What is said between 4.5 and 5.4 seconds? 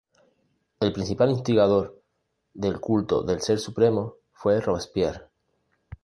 Robespierre.